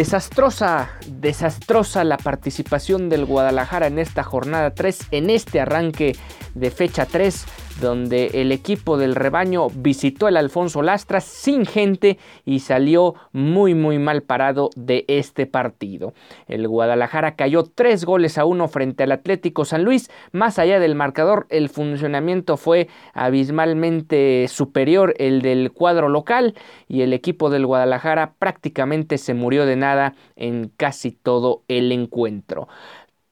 [0.00, 6.16] Desastrosa, desastrosa la participación del Guadalajara en esta jornada 3, en este arranque
[6.60, 7.46] de fecha 3
[7.80, 13.98] donde el equipo del rebaño visitó el Alfonso Lastras sin gente y salió muy muy
[13.98, 16.12] mal parado de este partido.
[16.46, 20.10] El Guadalajara cayó tres goles a uno frente al Atlético San Luis.
[20.32, 26.54] Más allá del marcador, el funcionamiento fue abismalmente superior el del cuadro local
[26.86, 32.68] y el equipo del Guadalajara prácticamente se murió de nada en casi todo el encuentro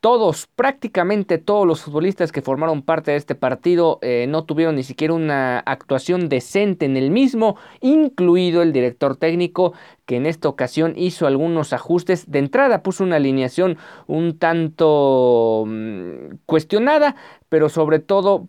[0.01, 4.85] todos, prácticamente todos los futbolistas que formaron parte de este partido eh, no tuvieron ni
[4.85, 9.73] siquiera una actuación decente en el mismo, incluido el director técnico
[10.07, 12.31] que en esta ocasión hizo algunos ajustes.
[12.31, 17.17] De entrada puso una alineación un tanto mm, cuestionada,
[17.49, 18.49] pero sobre todo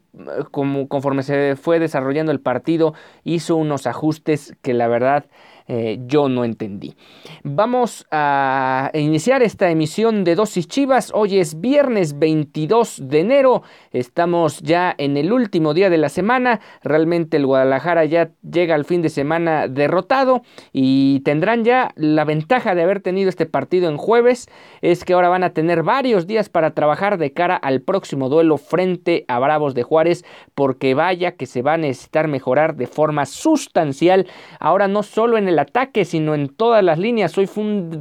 [0.51, 5.25] como, conforme se fue desarrollando el partido hizo unos ajustes que la verdad
[5.71, 6.95] eh, yo no entendí.
[7.43, 11.11] Vamos a iniciar esta emisión de Dosis Chivas.
[11.13, 13.61] Hoy es viernes 22 de enero.
[13.91, 16.59] Estamos ya en el último día de la semana.
[16.83, 20.41] Realmente el Guadalajara ya llega al fin de semana derrotado
[20.73, 24.49] y tendrán ya la ventaja de haber tenido este partido en jueves.
[24.81, 28.57] Es que ahora van a tener varios días para trabajar de cara al próximo duelo
[28.57, 30.25] frente a Bravos de Juárez
[30.55, 34.25] porque vaya que se va a necesitar mejorar de forma sustancial.
[34.59, 37.37] Ahora no solo en el ataque, sino en todas las líneas.
[37.37, 37.99] Hoy fue un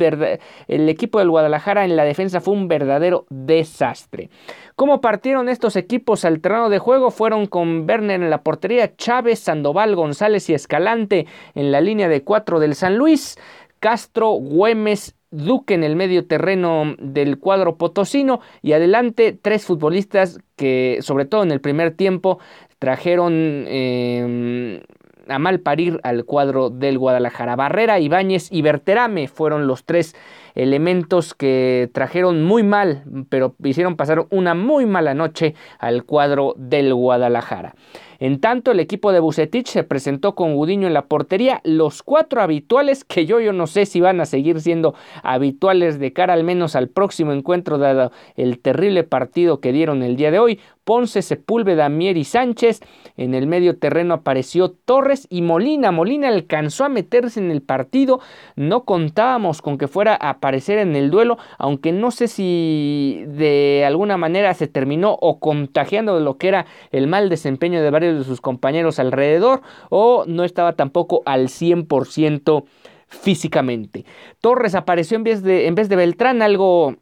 [0.68, 4.30] el equipo del Guadalajara en la defensa fue un verdadero desastre.
[4.76, 7.10] ¿Cómo partieron estos equipos al terreno de juego?
[7.10, 12.22] Fueron con Werner en la portería, Chávez, Sandoval, González y Escalante en la línea de
[12.22, 13.36] cuatro del San Luis,
[13.80, 21.00] Castro, Güemes, Duque en el medio terreno del cuadro potosino y adelante tres futbolistas que
[21.02, 22.38] sobre todo en el primer tiempo
[22.78, 24.80] trajeron em,
[25.28, 27.56] a mal parir al cuadro del Guadalajara.
[27.56, 30.14] Barrera, Ibáñez y Berterame fueron los tres
[30.54, 36.92] elementos que trajeron muy mal, pero hicieron pasar una muy mala noche al cuadro del
[36.94, 37.74] Guadalajara.
[38.20, 42.42] En tanto, el equipo de Bucetich se presentó con Gudiño en la portería, los cuatro
[42.42, 46.42] habituales que yo, yo no sé si van a seguir siendo habituales de cara al
[46.42, 50.58] menos al próximo encuentro dado el terrible partido que dieron el día de hoy.
[50.88, 52.80] Ponce, Sepúlveda, Mier y Sánchez.
[53.18, 55.92] En el medio terreno apareció Torres y Molina.
[55.92, 58.20] Molina alcanzó a meterse en el partido.
[58.56, 63.84] No contábamos con que fuera a aparecer en el duelo, aunque no sé si de
[63.86, 68.16] alguna manera se terminó o contagiando de lo que era el mal desempeño de varios
[68.16, 69.60] de sus compañeros alrededor
[69.90, 72.64] o no estaba tampoco al 100%
[73.08, 74.06] físicamente.
[74.40, 76.96] Torres apareció en vez de, en vez de Beltrán, algo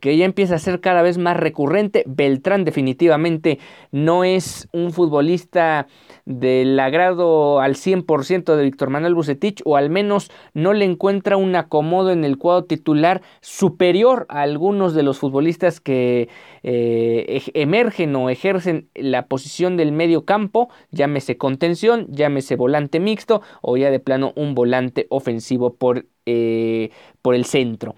[0.00, 2.04] que ya empieza a ser cada vez más recurrente.
[2.06, 3.58] Beltrán definitivamente
[3.92, 5.86] no es un futbolista
[6.24, 11.54] del agrado al 100% de Víctor Manuel Bucetich o al menos no le encuentra un
[11.54, 16.28] acomodo en el cuadro titular superior a algunos de los futbolistas que
[16.62, 23.76] eh, emergen o ejercen la posición del medio campo, llámese contención, llámese volante mixto o
[23.76, 26.90] ya de plano un volante ofensivo por, eh,
[27.22, 27.94] por el centro.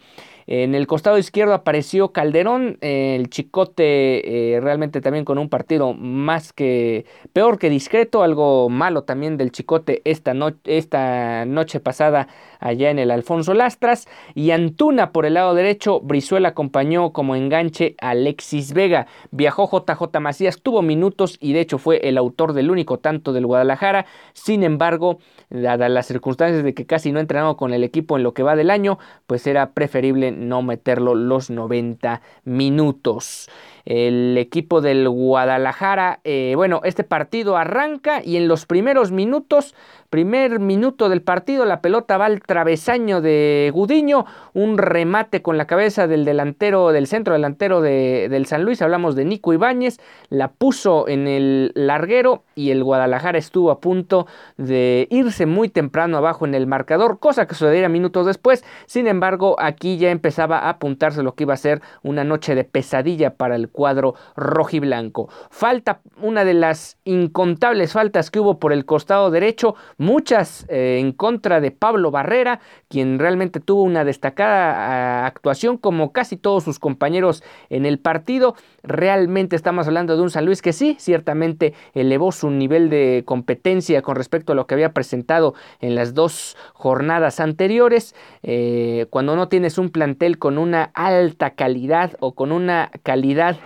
[0.50, 6.54] En el costado izquierdo apareció Calderón, el Chicote eh, realmente también con un partido más
[6.54, 7.04] que
[7.34, 10.32] peor que discreto, algo malo también del Chicote esta,
[10.64, 14.08] esta noche pasada allá en el Alfonso Lastras.
[14.34, 20.20] Y Antuna por el lado derecho, Brizuela acompañó como enganche a Alexis Vega, viajó JJ
[20.20, 24.62] Macías, tuvo minutos y de hecho fue el autor del único tanto del Guadalajara, sin
[24.62, 25.18] embargo,
[25.50, 28.42] dadas las circunstancias de que casi no ha entrenado con el equipo en lo que
[28.42, 33.48] va del año, pues era preferible no meterlo los 90 minutos.
[33.88, 36.20] El equipo del Guadalajara.
[36.24, 39.74] Eh, bueno, este partido arranca y en los primeros minutos
[40.10, 44.24] Primer minuto del partido, la pelota va al travesaño de Gudiño,
[44.54, 49.16] un remate con la cabeza del delantero, del centro delantero de, del San Luis, hablamos
[49.16, 49.98] de Nico Ibáñez,
[50.30, 54.26] la puso en el larguero y el Guadalajara estuvo a punto
[54.56, 59.56] de irse muy temprano abajo en el marcador, cosa que sucedería minutos después, sin embargo
[59.58, 63.56] aquí ya empezaba a apuntarse lo que iba a ser una noche de pesadilla para
[63.56, 65.28] el cuadro rojiblanco.
[65.50, 71.12] Falta una de las incontables faltas que hubo por el costado derecho, muchas eh, en
[71.12, 72.58] contra de Pablo Barrera,
[72.88, 78.56] quien realmente tuvo una destacada ah, actuación como casi todos sus compañeros en el partido.
[78.82, 84.02] Realmente estamos hablando de un San Luis que sí, ciertamente elevó su nivel de competencia
[84.02, 88.16] con respecto a lo que había presentado en las dos jornadas anteriores.
[88.42, 93.56] Eh, cuando no tienes un plantel con una alta calidad o con una calidad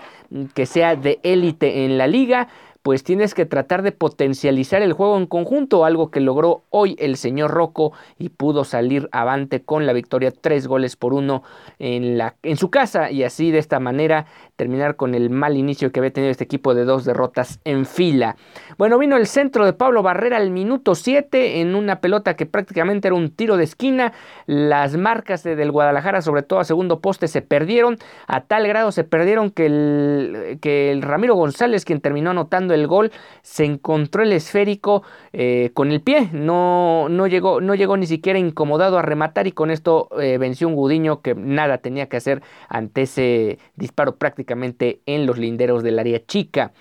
[0.54, 2.49] que sea de élite en la liga,
[2.82, 7.17] pues tienes que tratar de potencializar el juego en conjunto, algo que logró hoy el
[7.17, 11.43] señor Rocco y pudo salir avante con la victoria tres goles por uno
[11.79, 14.26] en, la, en su casa y así de esta manera
[14.56, 18.37] terminar con el mal inicio que había tenido este equipo de dos derrotas en fila.
[18.79, 23.08] Bueno, vino el centro de Pablo Barrera al minuto 7 en una pelota que prácticamente
[23.08, 24.12] era un tiro de esquina.
[24.46, 27.99] Las marcas del Guadalajara, sobre todo a segundo poste, se perdieron.
[28.26, 32.86] A tal grado se perdieron que el, que el Ramiro González, quien terminó anotando el
[32.86, 35.02] gol, se encontró el esférico
[35.32, 39.52] eh, con el pie, no, no, llegó, no llegó ni siquiera incomodado a rematar y
[39.52, 45.00] con esto eh, venció un Gudiño que nada tenía que hacer ante ese disparo prácticamente
[45.06, 46.72] en los linderos del área chica.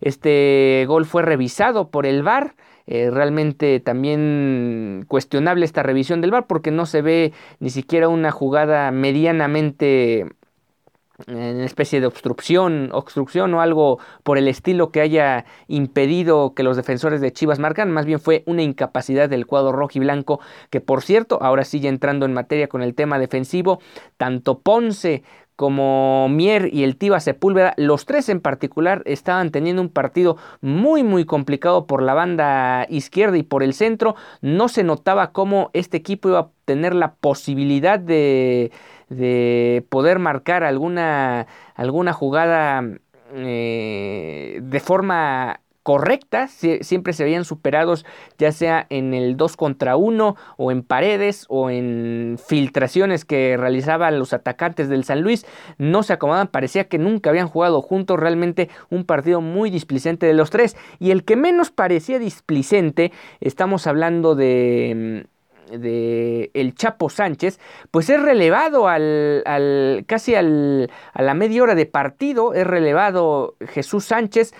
[0.00, 2.54] Este gol fue revisado por el VAR.
[2.88, 8.30] Eh, realmente también cuestionable esta revisión del VAR porque no se ve ni siquiera una
[8.30, 10.26] jugada medianamente
[11.26, 16.76] una especie de obstrucción, obstrucción o algo por el estilo que haya impedido que los
[16.76, 20.40] defensores de Chivas marcan, más bien fue una incapacidad del cuadro rojo y blanco,
[20.70, 23.80] que por cierto, ahora sigue entrando en materia con el tema defensivo,
[24.16, 25.22] tanto Ponce
[25.56, 31.02] como Mier y el Tiva Sepúlveda, los tres en particular estaban teniendo un partido muy
[31.02, 35.96] muy complicado por la banda izquierda y por el centro, no se notaba cómo este
[35.96, 38.70] equipo iba tener la posibilidad de
[39.08, 42.82] de poder marcar alguna, alguna jugada
[43.34, 48.04] eh, de forma correcta, siempre se habían superados
[48.38, 54.18] ya sea en el 2 contra 1 o en paredes o en filtraciones que realizaban
[54.18, 55.46] los atacantes del San Luis,
[55.78, 60.34] no se acomodaban, parecía que nunca habían jugado juntos, realmente un partido muy displicente de
[60.34, 65.28] los tres y el que menos parecía displicente, estamos hablando de
[65.70, 67.58] de el Chapo Sánchez,
[67.90, 73.56] pues es relevado al, al casi al, a la media hora de partido, es relevado
[73.68, 74.54] Jesús Sánchez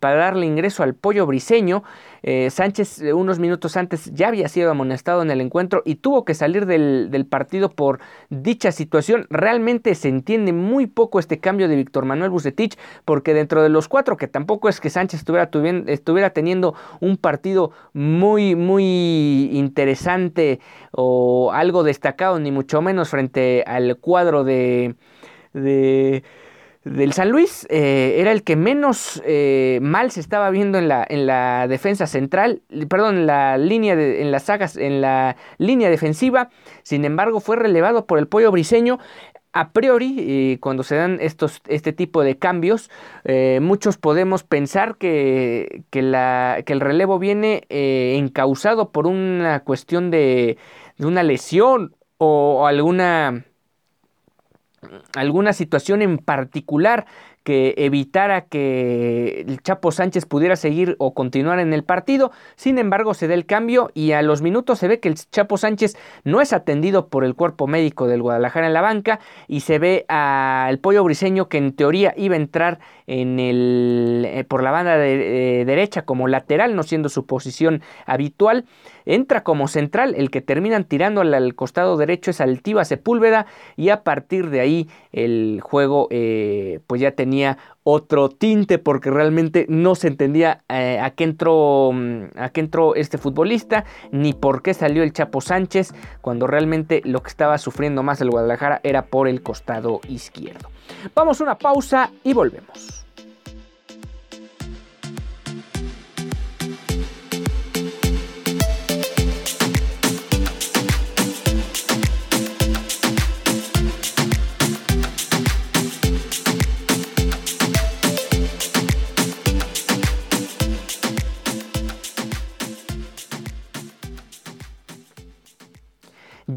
[0.00, 1.82] para darle ingreso al pollo briseño.
[2.22, 6.24] Eh, Sánchez eh, unos minutos antes ya había sido amonestado en el encuentro y tuvo
[6.24, 9.26] que salir del, partido por dicha situación.
[9.30, 13.88] Realmente se entiende muy poco este cambio de Víctor Manuel Bucetich porque dentro de los
[13.88, 15.50] cuatro, que tampoco es que Sánchez estuviera,
[15.86, 20.60] estuviera teniendo un partido muy, muy interesante
[20.92, 24.94] o algo destacado, ni mucho menos frente al cuadro de...
[25.52, 26.22] de
[26.84, 31.06] del San Luis eh, era el que menos eh, mal se estaba viendo en la,
[31.08, 35.90] en la defensa central, perdón, en la línea de, en las sagas, en la línea
[35.90, 36.50] defensiva.
[36.82, 38.98] Sin embargo, fue relevado por el pollo briseño.
[39.52, 42.90] A priori, eh, cuando se dan estos, este tipo de cambios,
[43.60, 50.56] muchos podemos pensar que, que, la, que el relevo viene encausado por una cuestión de,
[50.96, 53.44] de una lesión o alguna
[55.14, 57.06] alguna situación en particular
[57.42, 62.32] que evitara que el Chapo Sánchez pudiera seguir o continuar en el partido.
[62.56, 65.58] Sin embargo, se da el cambio y a los minutos se ve que el Chapo
[65.58, 69.78] Sánchez no es atendido por el cuerpo médico del Guadalajara en la banca y se
[69.78, 74.70] ve al Pollo Briseño que en teoría iba a entrar en el, eh, por la
[74.70, 78.64] banda de, eh, derecha como lateral, no siendo su posición habitual.
[79.04, 83.46] Entra como central, el que terminan tirando al, costado derecho es Altiva Sepúlveda
[83.76, 87.31] y a partir de ahí el juego eh, pues ya tenía
[87.84, 93.18] otro tinte porque realmente no se entendía a qué entró mm, a qué entró este
[93.18, 98.20] futbolista ni por qué salió el Chapo Sánchez cuando realmente lo que estaba sufriendo más
[98.20, 100.68] el Guadalajara era por el costado izquierdo.
[101.14, 103.01] Vamos a una pausa y volvemos.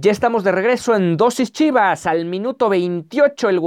[0.05, 2.05] Ya estamos de regreso en Dosis Chivas.
[2.05, 3.59] Al minuto 28 el,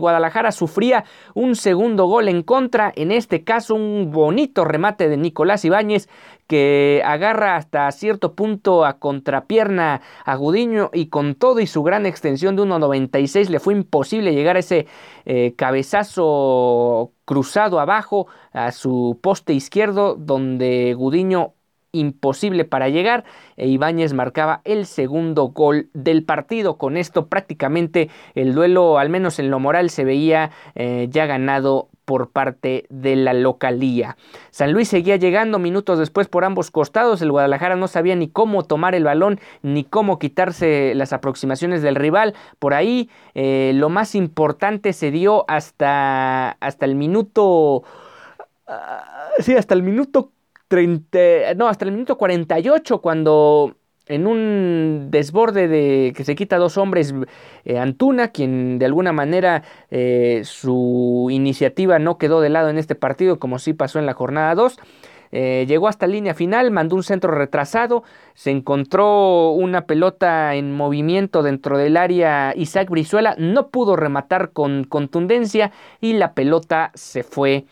[0.00, 2.92] Guadalajara sufría un segundo gol en contra.
[2.96, 6.08] En este caso un bonito remate de Nicolás Ibáñez
[6.48, 12.06] que agarra hasta cierto punto a contrapierna a Gudiño y con todo y su gran
[12.06, 14.88] extensión de 1.96 le fue imposible llegar a ese
[15.26, 21.54] eh, cabezazo cruzado abajo a su poste izquierdo donde Gudiño
[21.94, 23.24] imposible para llegar
[23.56, 26.76] e Ibáñez marcaba el segundo gol del partido.
[26.76, 31.88] Con esto prácticamente el duelo, al menos en lo moral, se veía eh, ya ganado
[32.04, 34.16] por parte de la localía.
[34.50, 37.22] San Luis seguía llegando minutos después por ambos costados.
[37.22, 41.94] El Guadalajara no sabía ni cómo tomar el balón ni cómo quitarse las aproximaciones del
[41.94, 42.34] rival.
[42.58, 47.84] Por ahí eh, lo más importante se dio hasta, hasta el minuto...
[48.66, 50.30] Ah, sí, hasta el minuto
[51.56, 53.76] no, hasta el minuto 48 cuando
[54.06, 57.14] en un desborde de que se quita dos hombres,
[57.64, 62.94] eh, Antuna, quien de alguna manera eh, su iniciativa no quedó de lado en este
[62.94, 64.78] partido, como sí pasó en la jornada 2.
[65.36, 68.04] Eh, llegó hasta línea final, mandó un centro retrasado,
[68.34, 74.84] se encontró una pelota en movimiento dentro del área Isaac Brizuela, no pudo rematar con
[74.84, 77.64] contundencia y la pelota se fue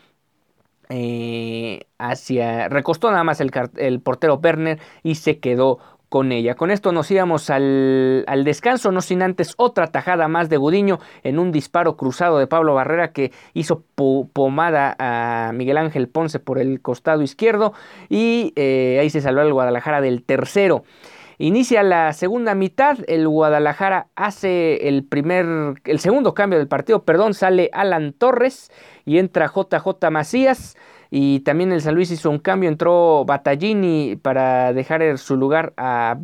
[0.95, 2.69] eh, hacia.
[2.69, 5.79] Recostó nada más el, portero Werner y se quedó
[6.11, 6.55] con ella.
[6.55, 11.01] Con esto nos íbamos al, al, descanso, no sin antes otra tajada más de Gudiño
[11.23, 13.83] en un disparo cruzado de Pablo Barrera que hizo
[14.35, 17.73] pomada a Miguel Ángel Ponce por el costado izquierdo
[18.11, 20.85] y eh, ahí se salvó el Guadalajara del tercero.
[21.43, 27.35] Inicia la segunda mitad, el Guadalajara hace el primer, el segundo cambio del partido, perdón,
[27.35, 28.71] sale Alan Torres
[29.05, 30.77] y entra JJ Macías
[31.14, 36.16] y también el San Luis hizo un cambio, entró Battaglini para dejar su lugar a,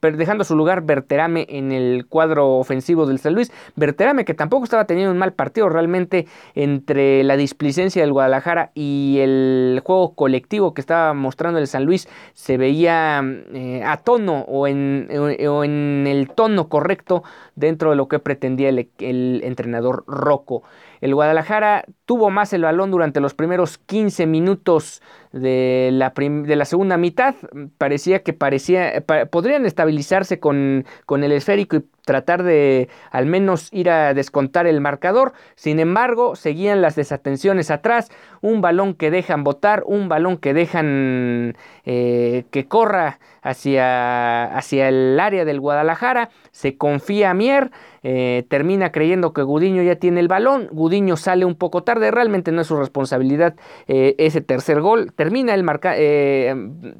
[0.00, 3.50] dejando su lugar Berterame en el cuadro ofensivo del San Luis.
[3.74, 9.18] Berterame que tampoco estaba teniendo un mal partido realmente entre la displicencia del Guadalajara y
[9.18, 13.20] el juego colectivo que estaba mostrando el San Luis se veía
[13.52, 15.08] eh, a tono o en,
[15.48, 17.24] o en, el tono correcto
[17.56, 20.62] dentro de lo que pretendía el, el entrenador Rocco.
[21.00, 26.64] El Guadalajara tuvo más el balón durante los primeros 15 minutos de la, de la
[26.64, 27.34] segunda mitad.
[27.78, 33.90] Parecía que parecía, podrían estabilizarse con, con el esférico y tratar de al menos ir
[33.90, 35.34] a descontar el marcador.
[35.56, 38.10] Sin embargo, seguían las desatenciones atrás.
[38.40, 41.54] Un balón que dejan botar, un balón que dejan
[41.84, 46.30] eh, que corra hacia, hacia el área del Guadalajara.
[46.50, 47.70] Se confía a Mier.
[48.04, 50.68] Eh, termina creyendo que Gudiño ya tiene el balón.
[50.70, 52.10] Gudiño sale un poco tarde.
[52.10, 53.54] Realmente no es su responsabilidad
[53.86, 56.54] eh, ese tercer gol termina el marca, eh,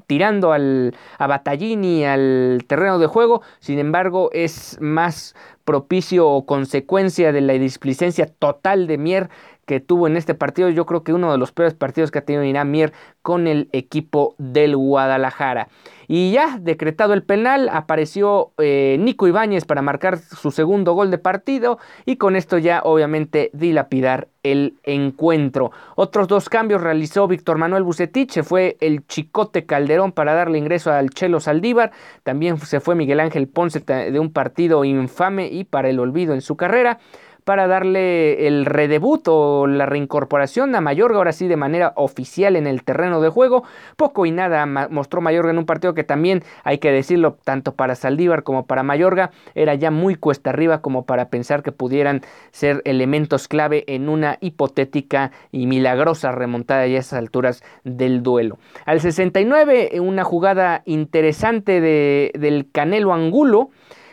[0.09, 7.31] tirando al, a Battaglini al terreno de juego, sin embargo es más propicio o consecuencia
[7.31, 9.31] de la displicencia total de Mier
[9.69, 10.71] que tuvo en este partido.
[10.71, 13.69] Yo creo que uno de los peores partidos que ha tenido Irán Mier con el
[13.73, 15.69] equipo del Guadalajara.
[16.09, 21.19] Y ya decretado el penal, apareció eh, Nico Ibáñez para marcar su segundo gol de
[21.19, 25.71] partido y con esto ya obviamente dilapidar el encuentro.
[25.97, 30.91] Otros dos cambios realizó Víctor Manuel Bucetich, se fue el Chicote Calderón para darle ingreso
[30.91, 35.91] al Chelo Saldívar, también se fue Miguel Ángel Ponce de un partido infame y para
[35.91, 37.01] el olvido en su carrera
[37.49, 42.67] para darle el redebut o la reincorporación a Mayorga, ahora sí de manera oficial en
[42.67, 43.65] el terreno de juego.
[43.97, 47.95] Poco y nada mostró Mayorga en un partido que también, hay que decirlo, tanto para
[47.95, 52.83] Saldívar como para Mayorga, era ya muy cuesta arriba como para pensar que pudieran ser
[52.85, 58.59] elementos clave en una hipotética y milagrosa remontada ya a esas alturas del duelo.
[58.85, 63.71] Al 69, una jugada interesante de, del Canelo Angulo,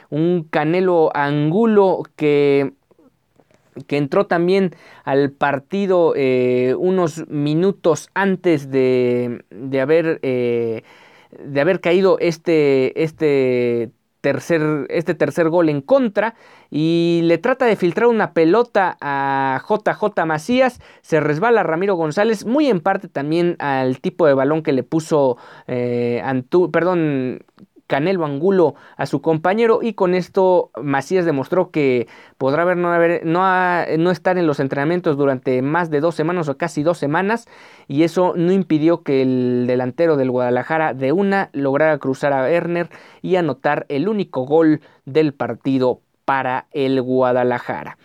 [0.09, 2.71] un Canelo Angulo que
[3.87, 10.83] que entró también al partido eh, unos minutos antes de, de haber, eh,
[11.43, 13.91] de haber caído este, este,
[14.25, 16.33] tercer, este tercer gol en contra
[16.71, 22.67] y le trata de filtrar una pelota a JJ Macías, se resbala Ramiro González, muy
[22.67, 26.23] en parte también al tipo de balón que le puso eh,
[26.71, 27.43] perdón,
[27.87, 33.25] Canelo Angulo a su compañero y con esto Macías demostró que podrá haber no, haber,
[33.25, 33.43] no,
[33.97, 37.47] no estar en los entrenamientos durante más de dos semanas o casi dos semanas
[37.87, 42.89] y eso no impidió que el delantero del Guadalajara de una lograra cruzar a Werner
[43.21, 47.97] y anotar el único gol del partido para el Guadalajara.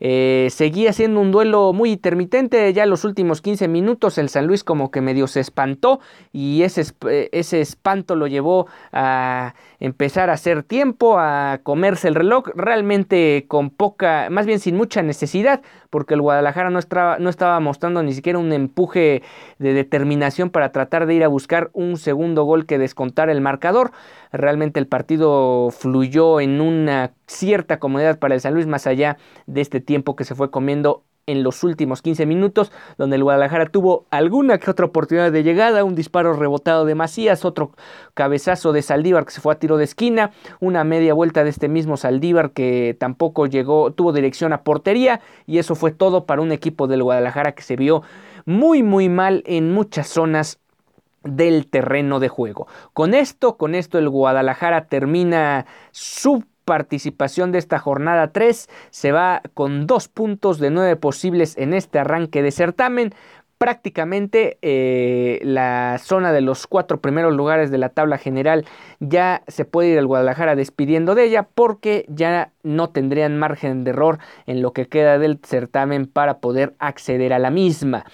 [0.00, 4.46] Eh, seguía siendo un duelo muy intermitente, ya en los últimos 15 minutos el San
[4.46, 6.00] Luis como que medio se espantó
[6.32, 6.84] y ese,
[7.32, 13.70] ese espanto lo llevó a empezar a hacer tiempo, a comerse el reloj, realmente con
[13.70, 18.12] poca, más bien sin mucha necesidad, porque el Guadalajara no estaba, no estaba mostrando ni
[18.12, 19.22] siquiera un empuje
[19.58, 23.92] de determinación para tratar de ir a buscar un segundo gol que descontar el marcador.
[24.36, 29.60] Realmente el partido fluyó en una cierta comodidad para el San Luis, más allá de
[29.60, 34.06] este tiempo que se fue comiendo en los últimos 15 minutos, donde el Guadalajara tuvo
[34.10, 37.72] alguna que otra oportunidad de llegada, un disparo rebotado de Macías, otro
[38.14, 41.68] cabezazo de Saldívar que se fue a tiro de esquina, una media vuelta de este
[41.68, 46.52] mismo Saldívar que tampoco llegó, tuvo dirección a portería y eso fue todo para un
[46.52, 48.02] equipo del Guadalajara que se vio
[48.44, 50.60] muy muy mal en muchas zonas
[51.26, 52.66] del terreno de juego.
[52.92, 58.68] Con esto, con esto el Guadalajara termina su participación de esta jornada 3.
[58.90, 63.14] Se va con dos puntos de nueve posibles en este arranque de certamen.
[63.56, 68.66] Prácticamente eh, la zona de los cuatro primeros lugares de la tabla general
[69.00, 73.90] ya se puede ir al Guadalajara despidiendo de ella porque ya no tendrían margen de
[73.90, 78.04] error en lo que queda del certamen para poder acceder a la misma.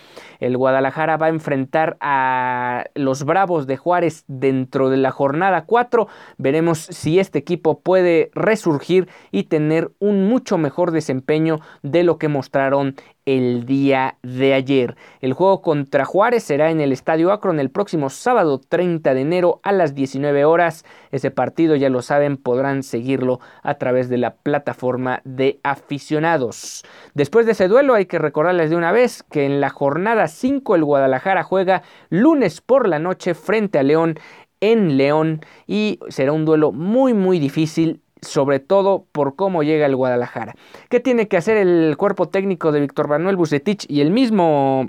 [0.40, 6.08] El Guadalajara va a enfrentar a los Bravos de Juárez dentro de la jornada 4.
[6.36, 12.28] Veremos si este equipo puede resurgir y tener un mucho mejor desempeño de lo que
[12.28, 14.96] mostraron el día de ayer.
[15.20, 19.60] El juego contra Juárez será en el Estadio Akron el próximo sábado 30 de enero
[19.62, 20.84] a las 19 horas.
[21.12, 26.84] Ese partido, ya lo saben, podrán seguirlo a través de la plataforma de aficionados.
[27.14, 30.74] Después de ese duelo hay que recordarles de una vez que en la jornada 5
[30.74, 34.18] el Guadalajara juega lunes por la noche frente a León
[34.60, 39.96] en León y será un duelo muy muy difícil sobre todo por cómo llega el
[39.96, 40.54] Guadalajara.
[40.88, 44.88] ¿Qué tiene que hacer el cuerpo técnico de Víctor Manuel Bucetich y el mismo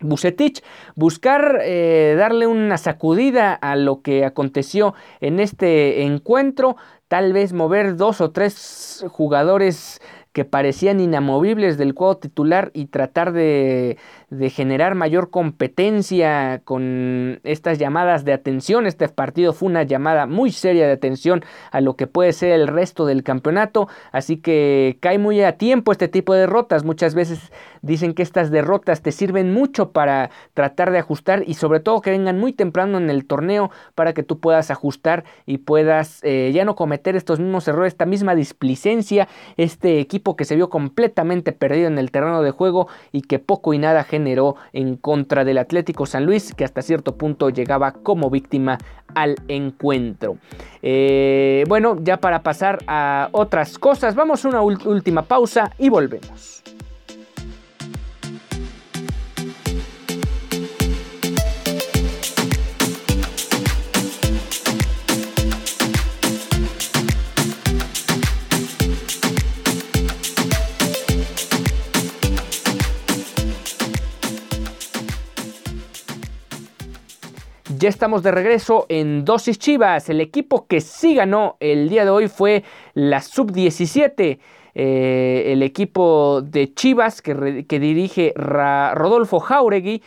[0.00, 0.62] Bucetich,
[0.94, 6.76] buscar eh, darle una sacudida a lo que aconteció en este encuentro,
[7.08, 10.00] tal vez mover dos o tres jugadores
[10.36, 13.96] que parecían inamovibles del cuadro titular y tratar de,
[14.30, 18.86] de, generar mayor competencia con estas llamadas de atención.
[18.86, 22.66] Este partido fue una llamada muy seria de atención a lo que puede ser el
[22.66, 26.84] resto del campeonato, así que cae muy a tiempo este tipo de derrotas.
[26.84, 31.80] Muchas veces dicen que estas derrotas te sirven mucho para tratar de ajustar y sobre
[31.80, 36.20] todo que vengan muy temprano en el torneo para que tú puedas ajustar y puedas
[36.24, 40.68] eh, ya no cometer estos mismos errores, esta misma displicencia, este equipo que se vio
[40.68, 44.15] completamente perdido en el terreno de juego y que poco y nada generó
[44.72, 48.78] en contra del Atlético San Luis, que hasta cierto punto llegaba como víctima
[49.14, 50.38] al encuentro.
[50.82, 56.65] Eh, bueno, ya para pasar a otras cosas, vamos a una última pausa y volvemos.
[77.86, 80.10] Estamos de regreso en Dosis Chivas.
[80.10, 84.40] El equipo que sí ganó el día de hoy fue la Sub-17.
[84.74, 90.02] Eh, el equipo de Chivas que, que dirige Rodolfo Jauregui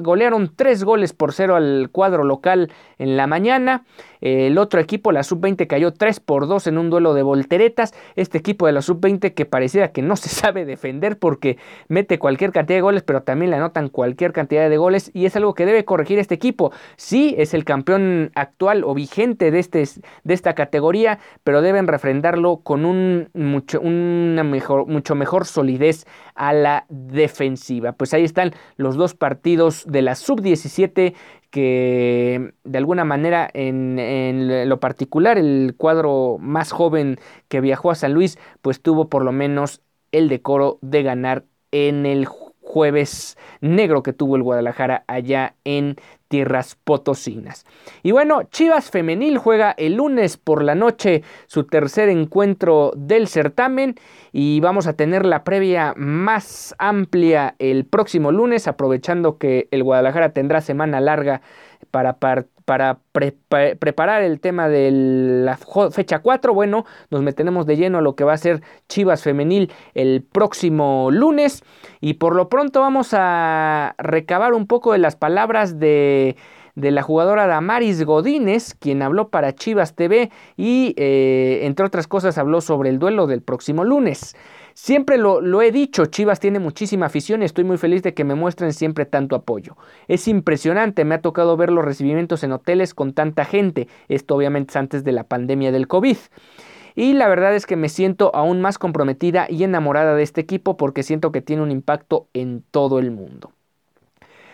[0.00, 3.86] golearon tres goles por cero al cuadro local en la mañana.
[4.26, 7.94] El otro equipo, la sub-20, cayó 3 por 2 en un duelo de volteretas.
[8.16, 12.50] Este equipo de la sub-20 que pareciera que no se sabe defender porque mete cualquier
[12.50, 15.64] cantidad de goles, pero también le anotan cualquier cantidad de goles y es algo que
[15.64, 16.72] debe corregir este equipo.
[16.96, 19.84] Sí, es el campeón actual o vigente de, este,
[20.24, 26.52] de esta categoría, pero deben refrendarlo con un mucho, una mejor, mucho mejor solidez a
[26.52, 27.92] la defensiva.
[27.92, 31.14] Pues ahí están los dos partidos de la sub-17
[31.50, 38.12] que de alguna manera en, lo particular el cuadro más joven que viajó a San
[38.12, 39.82] Luis pues tuvo por lo menos
[40.12, 45.96] el decoro de ganar en el jueves negro que tuvo el Guadalajara allá en
[46.28, 47.64] tierras potosinas.
[48.02, 53.94] Y bueno, Chivas Femenil juega el lunes por la noche su tercer encuentro del certamen
[54.32, 60.30] y vamos a tener la previa más amplia el próximo lunes, aprovechando que el Guadalajara
[60.30, 61.42] tendrá semana larga
[62.18, 62.98] para, para,
[63.78, 65.56] preparar el tema de la
[65.90, 66.52] fecha 4.
[66.52, 71.08] Bueno, nos metemos de lleno a lo que va a ser Chivas Femenil el próximo
[71.10, 71.64] lunes.
[72.02, 76.36] Y por lo pronto vamos a recabar un poco de las palabras de
[76.74, 82.36] de la jugadora Damaris Godínez, quien habló para Chivas TV y, eh, entre otras cosas,
[82.36, 84.36] habló sobre el duelo del próximo lunes.
[84.86, 88.36] Siempre lo, he dicho, Chivas tiene muchísima afición y estoy muy feliz de que me
[88.36, 89.76] muestren siempre tanto apoyo.
[90.06, 94.70] Es impresionante, me ha tocado ver los recibimientos en hoteles con tanta gente, esto obviamente
[94.70, 96.16] es antes de la pandemia del COVID.
[96.94, 100.76] Y la verdad es que me siento aún más comprometida y enamorada de este equipo
[100.76, 103.55] porque siento que tiene un impacto en todo el mundo.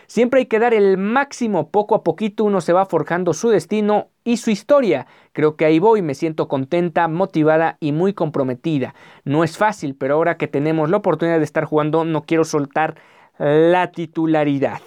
[0.07, 4.09] Siempre hay que dar el máximo, poco a poquito uno se va forjando su destino
[4.23, 5.07] y su historia.
[5.31, 8.95] Creo que ahí voy, me siento contenta, motivada y muy comprometida.
[9.23, 12.95] No es fácil, pero ahora que tenemos la oportunidad de estar jugando no quiero soltar
[13.37, 14.79] la titularidad.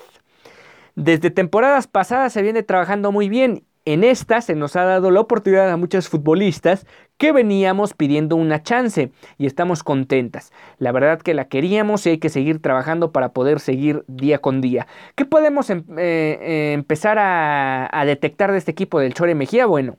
[0.94, 5.20] Desde temporadas pasadas se viene trabajando muy bien en esta se nos ha dado la
[5.20, 6.86] oportunidad a muchos futbolistas
[7.18, 10.52] que veníamos pidiendo una chance y estamos contentas.
[10.78, 14.60] La verdad que la queríamos y hay que seguir trabajando para poder seguir día con
[14.60, 14.86] día.
[15.14, 19.66] ¿Qué podemos em, eh, eh, empezar a, a, detectar de este equipo del Chore Mejía?
[19.66, 19.96] Bueno,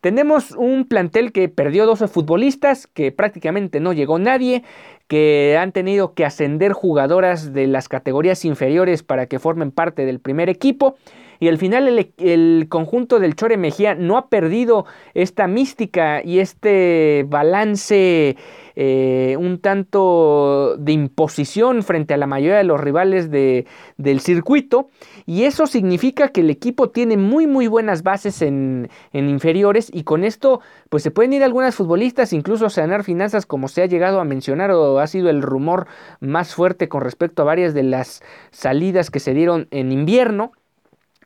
[0.00, 4.64] tenemos un plantel que perdió 12 futbolistas, que prácticamente no llegó nadie,
[5.12, 10.20] que han tenido que ascender jugadoras de las categorías inferiores para que formen parte del
[10.20, 10.96] primer equipo.
[11.38, 17.26] Y al final el, conjunto del Chore Mejía no ha perdido esta mística y este
[17.28, 18.38] balance
[18.76, 24.88] eh, un tanto de imposición frente a la mayoría de los rivales de, del circuito.
[25.26, 30.24] Y eso significa que el equipo tiene muy muy buenas bases en, inferiores y con
[30.24, 34.24] esto pues se pueden ir algunas futbolistas incluso sanar finanzas como se ha llegado a
[34.24, 35.86] mencionar o ha sido el rumor
[36.20, 40.52] más fuerte con respecto a varias de las salidas que se dieron en invierno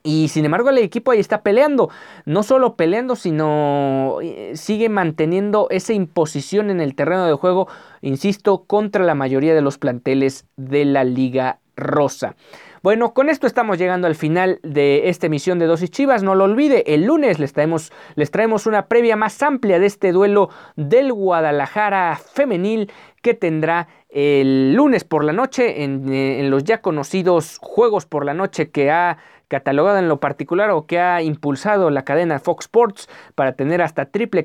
[0.06, 1.90] y sin embargo el equipo ahí está peleando,
[2.24, 7.66] no solo peleando, sino eh, sigue manteniendo esa imposición en el terreno de juego,
[8.02, 12.36] insisto, contra la mayoría de los planteles de la Liga Rosa.
[12.82, 16.22] Bueno, con esto estamos llegando al final de esta emisión de Dosis Chivas.
[16.22, 20.12] No lo olvide, el lunes les traemos, les traemos una previa más amplia de este
[20.12, 22.92] duelo del Guadalajara femenil
[23.22, 28.24] que tendrá el lunes por la noche en, eh, en los ya conocidos Juegos por
[28.24, 32.64] la Noche que ha catalogado en lo particular o que ha impulsado la cadena Fox
[32.64, 34.44] Sports para tener hasta triple,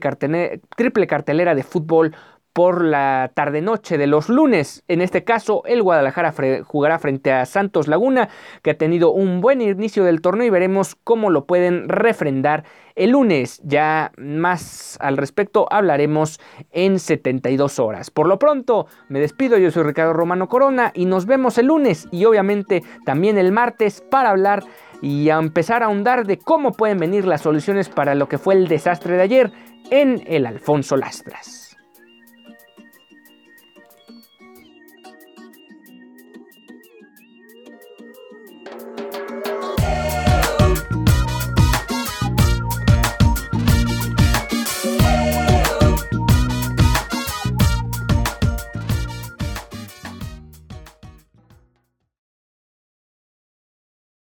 [0.75, 2.15] triple cartelera de fútbol
[2.53, 4.83] por la tarde-noche de los lunes.
[4.87, 6.33] En este caso, el Guadalajara
[6.63, 8.29] jugará frente a Santos Laguna,
[8.61, 12.63] que ha tenido un buen inicio del torneo y veremos cómo lo pueden refrendar
[12.95, 13.61] el lunes.
[13.63, 16.39] Ya más al respecto hablaremos
[16.71, 18.11] en 72 horas.
[18.11, 19.57] Por lo pronto, me despido.
[19.57, 24.01] Yo soy Ricardo Romano Corona y nos vemos el lunes y obviamente también el martes
[24.01, 24.63] para hablar
[25.01, 28.53] y a empezar a ahondar de cómo pueden venir las soluciones para lo que fue
[28.53, 29.51] el desastre de ayer
[29.89, 31.70] en el Alfonso Lastras.